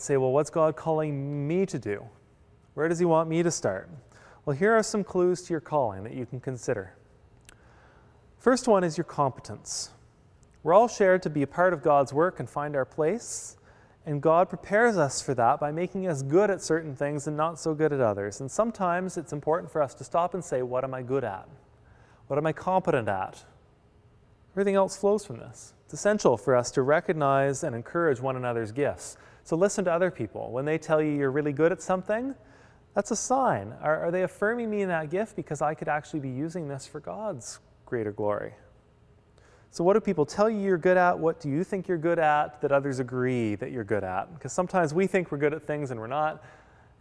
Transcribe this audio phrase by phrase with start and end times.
[0.00, 2.02] might say, well, what's God calling me to do?
[2.72, 3.90] Where does He want me to start?
[4.46, 6.94] Well, here are some clues to your calling that you can consider.
[8.38, 9.90] First one is your competence.
[10.62, 13.58] We're all shared to be a part of God's work and find our place.
[14.06, 17.60] And God prepares us for that by making us good at certain things and not
[17.60, 18.40] so good at others.
[18.40, 21.46] And sometimes it's important for us to stop and say, What am I good at?
[22.28, 23.44] What am I competent at?
[24.54, 25.74] Everything else flows from this.
[25.84, 29.18] It's essential for us to recognize and encourage one another's gifts.
[29.50, 30.52] So listen to other people.
[30.52, 32.36] When they tell you you're really good at something,
[32.94, 33.74] that's a sign.
[33.82, 36.86] Are, are they affirming me in that gift because I could actually be using this
[36.86, 38.54] for God's greater glory?
[39.72, 41.18] So, what do people tell you you're good at?
[41.18, 44.32] What do you think you're good at that others agree that you're good at?
[44.34, 46.44] Because sometimes we think we're good at things and we're not,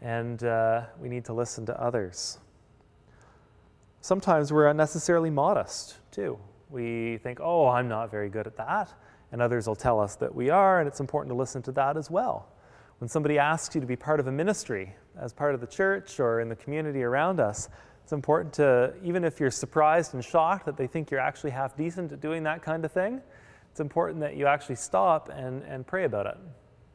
[0.01, 2.39] and uh, we need to listen to others.
[4.01, 6.39] Sometimes we're unnecessarily modest, too.
[6.71, 8.91] We think, oh, I'm not very good at that,
[9.31, 11.97] and others will tell us that we are, and it's important to listen to that
[11.97, 12.47] as well.
[12.99, 16.19] When somebody asks you to be part of a ministry as part of the church
[16.19, 17.69] or in the community around us,
[18.03, 21.77] it's important to, even if you're surprised and shocked that they think you're actually half
[21.77, 23.21] decent at doing that kind of thing,
[23.71, 26.37] it's important that you actually stop and, and pray about it.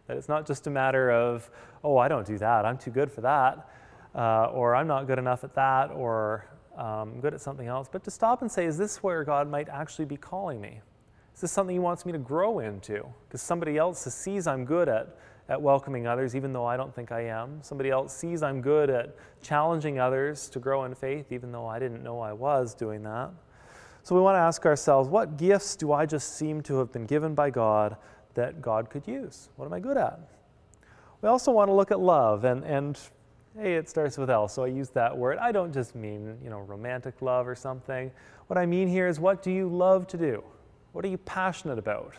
[0.09, 1.49] That it's not just a matter of,
[1.85, 3.71] oh, I don't do that, I'm too good for that,
[4.15, 7.89] uh, or I'm not good enough at that, or um, I'm good at something else,
[7.91, 10.81] but to stop and say, is this where God might actually be calling me?
[11.35, 13.07] Is this something He wants me to grow into?
[13.27, 15.17] Because somebody else sees I'm good at
[15.49, 17.63] at welcoming others, even though I don't think I am.
[17.63, 21.79] Somebody else sees I'm good at challenging others to grow in faith, even though I
[21.79, 23.31] didn't know I was doing that.
[24.03, 27.07] So we want to ask ourselves what gifts do I just seem to have been
[27.07, 27.97] given by God
[28.35, 29.51] that God could use?
[29.57, 30.19] What am I good at?
[31.21, 32.99] We also want to look at love, and, and
[33.59, 35.39] hey, it starts with L, so I use that word.
[35.39, 38.11] I don't just mean, you know, romantic love or something.
[38.47, 40.45] What I mean here is what do you love to do?
[40.95, 42.15] What are you passionate about?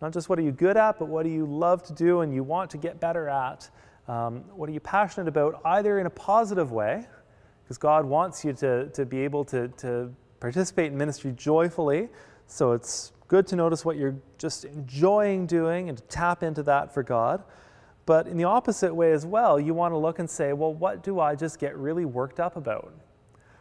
[0.00, 2.32] Not just what are you good at, but what do you love to do and
[2.32, 3.68] you want to get better at?
[4.06, 7.04] Um, what are you passionate about, either in a positive way,
[7.64, 12.10] because God wants you to, to be able to, to participate in ministry joyfully.
[12.46, 16.94] So it's good to notice what you're just enjoying doing and to tap into that
[16.94, 17.42] for God.
[18.06, 21.02] But in the opposite way as well, you want to look and say, well, what
[21.02, 22.94] do I just get really worked up about?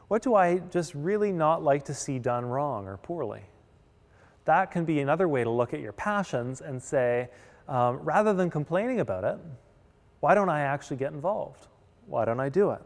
[0.07, 3.41] What do I just really not like to see done wrong or poorly?
[4.45, 7.29] That can be another way to look at your passions and say,
[7.67, 9.37] um, rather than complaining about it,
[10.19, 11.67] why don't I actually get involved?
[12.07, 12.81] Why don't I do it?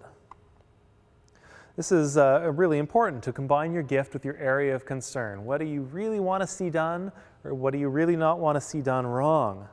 [1.76, 5.46] This is uh, really important to combine your gift with your area of concern.
[5.46, 7.12] What do you really want to see done,
[7.44, 9.68] or what do you really not want to see done wrong?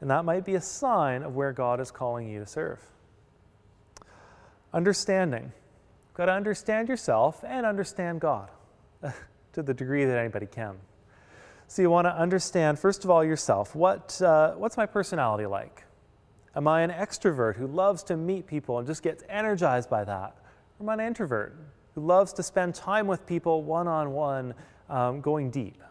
[0.00, 2.80] And that might be a sign of where God is calling you to serve.
[4.72, 5.52] Understanding.
[6.06, 8.50] You've got to understand yourself and understand God
[9.52, 10.76] to the degree that anybody can.
[11.70, 13.76] So you want to understand, first of all, yourself.
[13.76, 15.84] What, uh, what's my personality like?
[16.56, 20.34] Am I an extrovert who loves to meet people and just gets energized by that?
[20.80, 21.54] Or am I an introvert
[21.94, 24.54] who loves to spend time with people one on one,
[25.20, 25.82] going deep?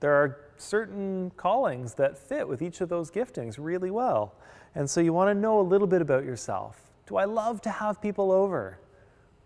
[0.00, 4.34] There are certain callings that fit with each of those giftings really well.
[4.74, 6.78] And so you want to know a little bit about yourself.
[7.06, 8.78] Do I love to have people over?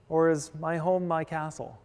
[0.09, 1.79] Or is my home my castle?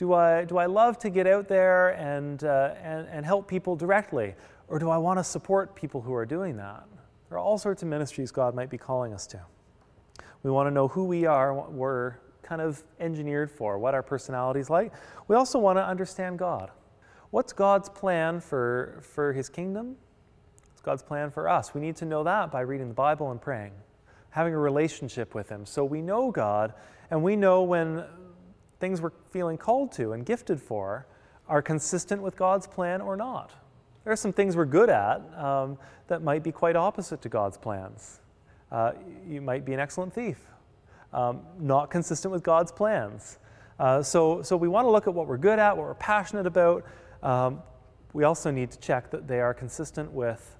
[0.00, 3.76] Do I, do I love to get out there and, uh, and, and help people
[3.76, 4.34] directly?
[4.66, 6.86] Or do I want to support people who are doing that?
[7.28, 9.42] There are all sorts of ministries God might be calling us to.
[10.42, 14.02] We want to know who we are, what we're kind of engineered for, what our
[14.02, 14.94] personality is like.
[15.28, 16.70] We also want to understand God.
[17.30, 19.96] What's God's plan for, for His kingdom?
[20.70, 21.74] What's God's plan for us?
[21.74, 23.72] We need to know that by reading the Bible and praying,
[24.30, 25.66] having a relationship with Him.
[25.66, 26.72] So we know God,
[27.10, 28.04] and we know when
[28.78, 31.06] things we're feeling called to and gifted for
[31.48, 33.52] are consistent with God's plan or not.
[34.04, 35.78] There are some things we're good at um,
[36.08, 38.20] that might be quite opposite to God's plans.
[38.70, 38.92] Uh,
[39.28, 40.38] you might be an excellent thief,
[41.12, 43.38] um, not consistent with God's plans.
[43.78, 46.46] Uh, so, so we want to look at what we're good at, what we're passionate
[46.46, 46.84] about.
[47.22, 47.62] Um,
[48.12, 50.56] we also need to check that they are consistent with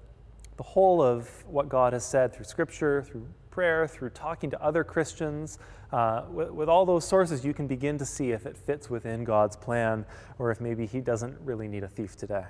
[0.57, 4.83] the whole of what God has said through Scripture, through prayer, through talking to other
[4.83, 5.59] Christians.
[5.91, 9.23] Uh, with, with, all those sources, you can begin to see if it fits within
[9.23, 10.05] God's plan
[10.39, 12.45] or if maybe He doesn't really need a thief today.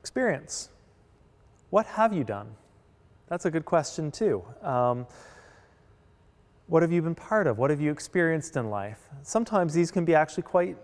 [0.00, 0.68] Experience.
[1.70, 2.56] What have you done?
[3.28, 4.44] That's a good question, too.
[4.62, 5.06] Um,
[6.66, 7.58] what have you been part of?
[7.58, 9.08] What have you experienced in life?
[9.22, 10.76] Sometimes these can be actually quite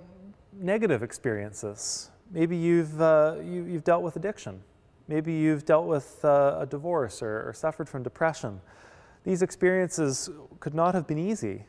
[0.52, 2.10] negative experiences.
[2.30, 4.62] Maybe you've, uh, you, have dealt with addiction.
[5.10, 8.60] Maybe you've dealt with uh, a divorce or, or suffered from depression.
[9.24, 10.30] These experiences
[10.60, 11.64] could not have been easy.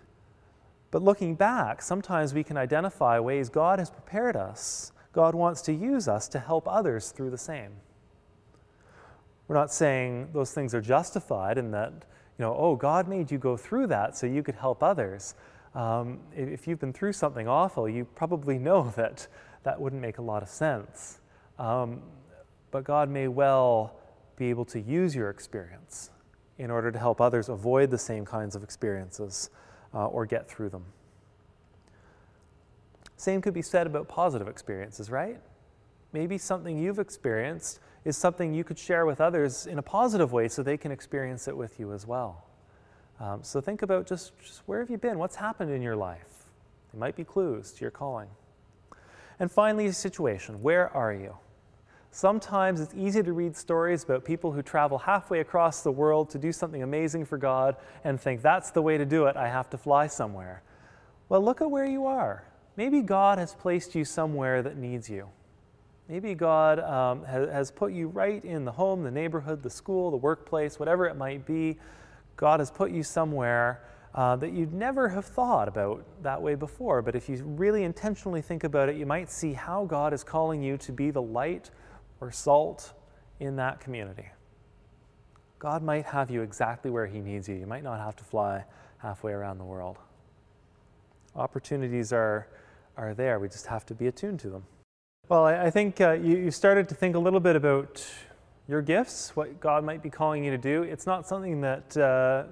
[0.92, 5.74] But looking back, sometimes we can identify ways God has prepared us, God wants to
[5.74, 7.72] use us to help others through the same.
[9.48, 11.94] We're not saying those things are justified and that,
[12.38, 15.34] you know, oh, God made you go through that so you could help others.
[15.74, 19.28] Um, if you've been through something awful, you probably know that
[19.64, 21.18] that wouldn't make a lot of sense.
[21.58, 22.04] Um,
[22.72, 23.96] but God may well
[24.38, 26.10] be able to use your experience
[26.58, 29.50] in order to help others avoid the same kinds of experiences
[29.94, 30.86] uh, or get through them.
[33.18, 35.40] Same could be said about positive experiences, right?
[36.14, 40.48] Maybe something you've experienced is something you could share with others in a positive way
[40.48, 42.46] so they can experience it with you as well.
[43.20, 45.20] Um, so think about just, just where have you been?
[45.20, 46.48] What's happened in your life?
[46.94, 48.30] It might be clues to your calling.
[49.40, 50.62] And finally, a situation.
[50.62, 51.38] Where are you?
[52.14, 56.38] Sometimes it's easy to read stories about people who travel halfway across the world to
[56.38, 59.70] do something amazing for God and think that's the way to do it, I have
[59.70, 60.62] to fly somewhere.
[61.30, 62.44] Well, look at where you are.
[62.76, 65.30] Maybe God has placed you somewhere that needs you.
[66.10, 70.18] Maybe God um, has, put you right in the home, the neighborhood, the school, the
[70.18, 71.78] workplace, whatever it might be.
[72.36, 73.82] God has put you somewhere
[74.14, 77.02] uh, that you'd never have thought about that way before.
[77.02, 80.62] But if you really intentionally think about it, you might see how God is calling
[80.62, 81.70] you to be the light
[82.22, 82.94] or salt
[83.40, 84.28] in that community.
[85.60, 87.56] God might have you exactly where He needs you.
[87.56, 88.64] You might not have to fly
[89.00, 89.98] halfway around the world.
[91.36, 92.48] Opportunities are,
[92.96, 94.64] are there, we just have to be attuned to them.
[95.28, 98.06] Well, I, I think uh, you, you started to think a little bit about
[98.68, 100.84] your gifts, what God might be calling you to do.
[100.84, 102.44] It's not something that uh,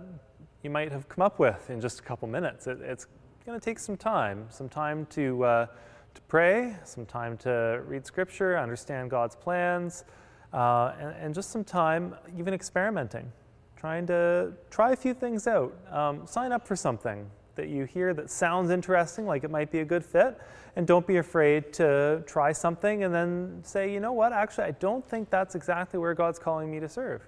[0.63, 2.67] you might have come up with in just a couple minutes.
[2.67, 3.05] It, it's
[3.45, 5.43] going to take some time, some time to.
[5.43, 5.65] Uh,
[6.13, 10.05] to pray, some time to read scripture, understand God's plans,
[10.53, 13.31] uh, and, and, just some time even experimenting,
[13.75, 15.73] trying to try a few things out.
[15.91, 19.79] Um, sign up for something that you hear that sounds interesting, like it might be
[19.79, 20.39] a good fit,
[20.75, 24.71] and don't be afraid to try something and then say, you know what, actually, I
[24.71, 27.27] don't think that's exactly where God's calling me to serve.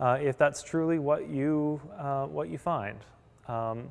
[0.00, 2.98] Uh, if that's truly what you, uh, what you find.
[3.46, 3.90] Um,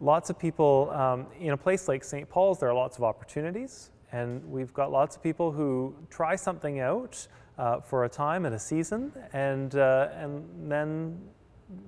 [0.00, 2.28] lots of people, um, in a place like St.
[2.28, 6.80] Paul's, there are lots of opportunities, and we've got lots of people who try something
[6.80, 7.26] out
[7.58, 11.18] uh, for a time and a season, and, uh, and then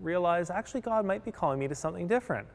[0.01, 2.49] realize actually God might be calling me to something different.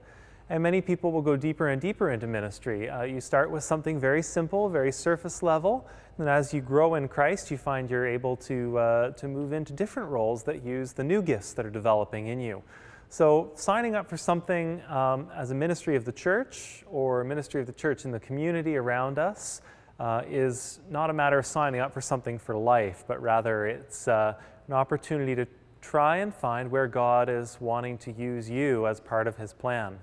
[0.50, 2.90] And many people will go deeper and deeper into ministry.
[2.90, 7.08] Uh, you start with something very simple, very surface level, and as you grow in
[7.08, 11.04] Christ, you find you're able to, uh, to move into different roles that use the
[11.04, 12.62] new gifts that are developing in you.
[13.13, 17.62] So, signing up for something um, as a ministry of the church or a ministry
[17.62, 19.62] of the church in the community around us
[20.00, 24.07] uh, is not a matter of signing up for something for life, but rather it's
[24.07, 24.33] uh,
[24.68, 25.45] an opportunity to
[25.80, 30.00] try and find where God is wanting to use you as part of His plan.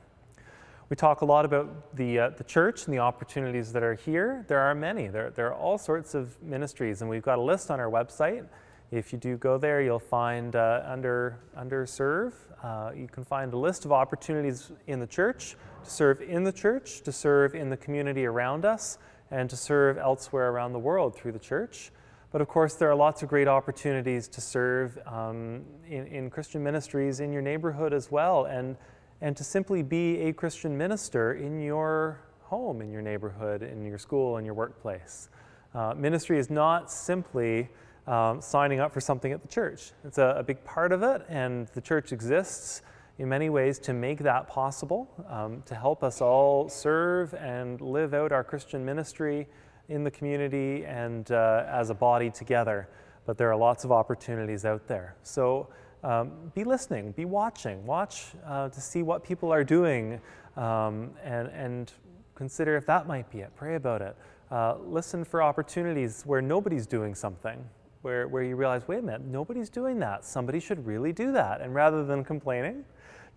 [0.89, 4.45] We talk a lot about the, uh, the church and the opportunities that are here.
[4.47, 5.09] There are many.
[5.09, 8.47] There, there are all sorts of ministries, and we've got a list on our website.
[8.91, 13.53] If you do go there, you'll find uh, under, under serve, uh, you can find
[13.53, 17.71] a list of opportunities in the church to serve in the church, to serve in
[17.71, 18.99] the community around us,
[19.31, 21.93] and to serve elsewhere around the world through the church.
[22.33, 26.63] But of course, there are lots of great opportunities to serve um, in, in, Christian
[26.63, 28.77] ministries in your neighborhood as well, and,
[29.21, 33.99] and to simply be a Christian minister in your home, in your neighborhood, in your
[33.99, 35.29] school, in your workplace.
[35.75, 37.69] Uh, ministry is not simply
[38.11, 39.93] um, signing up for something at the church.
[40.05, 42.83] It's a, a, big part of it, and the church exists
[43.19, 48.13] in many ways to make that possible, um, to help us all serve and live
[48.13, 49.47] out our Christian ministry
[49.89, 52.89] in the community and uh, as a body together.
[53.27, 55.15] But there are lots of opportunities out there.
[55.23, 55.69] So
[56.03, 60.21] um, be listening, be watching, watch uh, to see what people are doing,
[60.57, 61.93] um, and, and
[62.35, 63.53] consider if that might be it.
[63.55, 64.17] Pray about it.
[64.51, 67.65] Uh, listen for opportunities where nobody's doing something
[68.03, 70.25] where, where you realize, wait a minute, nobody's doing that.
[70.25, 71.61] Somebody should really do that.
[71.61, 72.85] And rather than complaining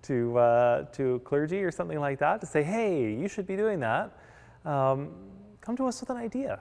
[0.03, 3.79] to, uh, to clergy or something like that, to say, hey, you should be doing
[3.81, 4.17] that,
[4.65, 5.11] um,
[5.61, 6.59] come to us with an idea.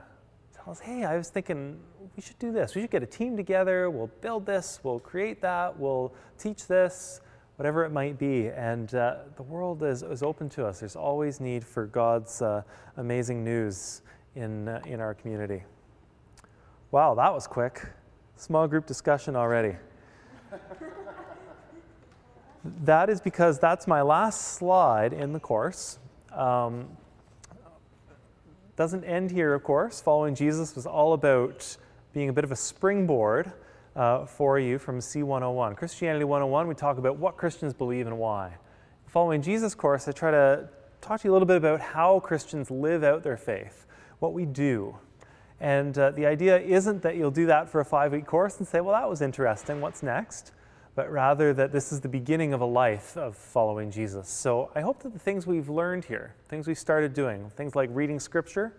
[0.55, 1.79] Tell us, hey, I was thinking
[2.17, 2.75] we should do this.
[2.75, 3.91] We should get a team together.
[3.91, 4.81] We'll build this.
[4.83, 5.79] We'll create that.
[5.79, 7.21] We'll teach this,
[7.57, 8.49] whatever it might be.
[8.49, 10.81] And uh, the world is, is open to us.
[10.81, 12.63] There's always need for God's uh,
[12.97, 14.03] amazing news
[14.37, 15.63] in, uh, in our community.
[16.93, 17.87] Wow, that was quick.
[18.37, 19.77] Small group discussion already.
[22.85, 25.99] that is because that's my last slide in the course.
[26.35, 26.91] Um,
[28.77, 30.03] doesn't end here, of course.
[30.03, 31.79] Following Jesus was all about
[32.13, 33.51] being a bit of a springboard
[33.97, 35.79] uh, for you from C101.
[35.79, 38.53] Christianity 101, we talk about what Christians believe and why.
[39.07, 40.69] Following Jesus course, I try to
[41.01, 43.87] talk to you a little bit about how Christians live out their faith,
[44.19, 44.99] what we do,
[45.63, 48.67] And uh, the idea isn't that you'll do that for a five week course and
[48.67, 50.51] say, well, that was interesting, what's next?
[50.97, 54.29] But rather that this is the beginning of a life of following Jesus.
[54.29, 57.91] So I hope that the things we've learned here, things we started doing, things like
[57.93, 58.75] reading scripture,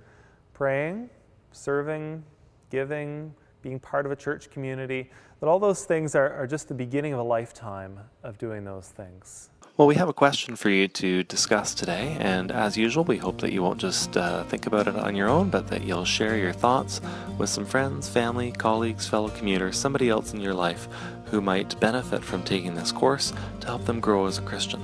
[0.54, 1.10] praying,
[1.54, 2.22] serving,
[2.70, 5.10] giving, being part of a church community,
[5.40, 8.90] that all those things are, are just the beginning of a lifetime of doing those
[8.90, 9.50] things.
[9.75, 13.42] Well, we have a question for you to discuss today, and as usual, we hope
[13.42, 16.38] that you won't just uh, think about it on your own, but that you'll share
[16.38, 17.01] your thoughts
[17.39, 20.88] with some friends, family, colleagues, fellow commuters, somebody else in your life
[21.25, 24.80] who might benefit from taking this course to help them grow as a Christian.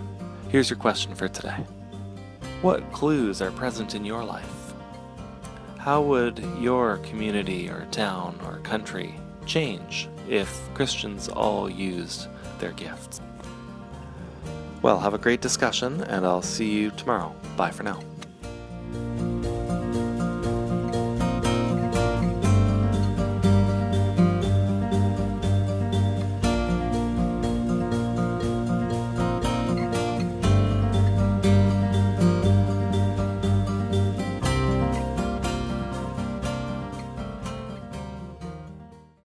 [0.49, 1.63] Here's your question for today
[2.63, 4.73] What clues are present in your life?
[5.77, 9.13] How would your community or town or country
[9.45, 12.27] change if Christians all used
[12.57, 13.21] their gifts?
[14.81, 17.35] Well, have a great discussion, and I'll see you tomorrow.
[17.57, 17.99] Bye for now.